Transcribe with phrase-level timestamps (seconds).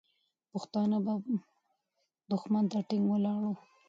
[0.51, 1.13] پښتانه به
[2.31, 3.55] دښمن ته ټینګ ولاړ وو.